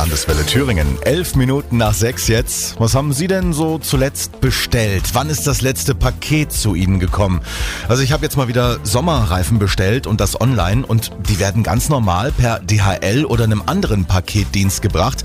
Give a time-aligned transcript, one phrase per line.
[0.00, 0.96] Landeswelle Thüringen.
[1.02, 2.80] Elf Minuten nach sechs jetzt.
[2.80, 5.02] Was haben Sie denn so zuletzt bestellt?
[5.12, 7.42] Wann ist das letzte Paket zu Ihnen gekommen?
[7.86, 11.90] Also ich habe jetzt mal wieder Sommerreifen bestellt und das online und die werden ganz
[11.90, 15.22] normal per DHL oder einem anderen Paketdienst gebracht.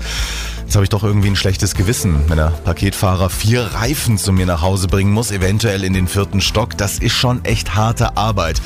[0.66, 4.46] Jetzt habe ich doch irgendwie ein schlechtes Gewissen, wenn der Paketfahrer vier Reifen zu mir
[4.46, 6.76] nach Hause bringen muss, eventuell in den vierten Stock.
[6.76, 8.60] Das ist schon echt harte Arbeit.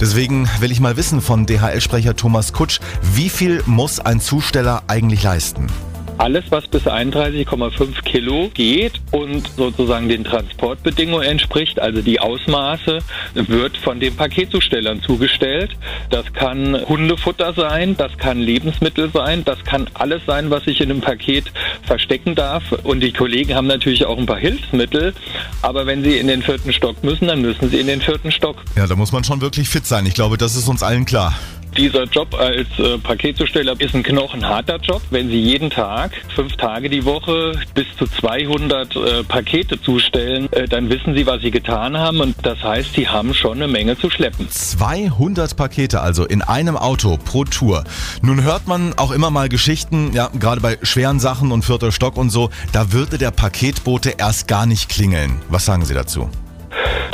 [0.00, 2.80] Deswegen will ich mal wissen von DHL-Sprecher Thomas Kutsch,
[3.14, 5.53] wie viel muss ein Zusteller eigentlich leisten?
[6.16, 13.00] Alles, was bis 31,5 Kilo geht und sozusagen den Transportbedingungen entspricht, also die Ausmaße,
[13.34, 15.76] wird von den Paketzustellern zugestellt.
[16.10, 20.90] Das kann Hundefutter sein, das kann Lebensmittel sein, das kann alles sein, was sich in
[20.90, 21.50] einem Paket
[21.82, 22.62] verstecken darf.
[22.84, 25.14] Und die Kollegen haben natürlich auch ein paar Hilfsmittel.
[25.62, 28.62] Aber wenn sie in den vierten Stock müssen, dann müssen sie in den vierten Stock.
[28.76, 30.06] Ja, da muss man schon wirklich fit sein.
[30.06, 31.34] Ich glaube, das ist uns allen klar.
[31.76, 35.02] Dieser Job als äh, Paketzusteller ist ein knochenharter Job.
[35.10, 40.68] Wenn Sie jeden Tag, fünf Tage die Woche, bis zu 200 äh, Pakete zustellen, äh,
[40.68, 42.20] dann wissen Sie, was Sie getan haben.
[42.20, 44.48] Und das heißt, Sie haben schon eine Menge zu schleppen.
[44.48, 47.84] 200 Pakete also in einem Auto pro Tour.
[48.22, 52.16] Nun hört man auch immer mal Geschichten, ja, gerade bei schweren Sachen und vierter Stock
[52.16, 55.40] und so, da würde der Paketbote erst gar nicht klingeln.
[55.48, 56.30] Was sagen Sie dazu?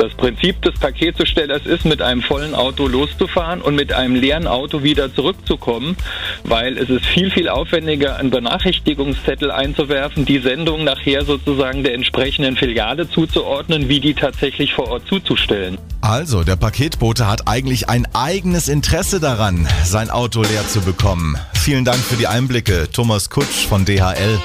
[0.00, 4.82] Das Prinzip des Paketzustellers ist, mit einem vollen Auto loszufahren und mit einem leeren Auto
[4.82, 5.94] wieder zurückzukommen,
[6.42, 12.56] weil es ist viel, viel aufwendiger, einen Benachrichtigungszettel einzuwerfen, die Sendung nachher sozusagen der entsprechenden
[12.56, 15.76] Filiale zuzuordnen, wie die tatsächlich vor Ort zuzustellen.
[16.00, 21.36] Also, der Paketbote hat eigentlich ein eigenes Interesse daran, sein Auto leer zu bekommen.
[21.52, 24.40] Vielen Dank für die Einblicke, Thomas Kutsch von DHL.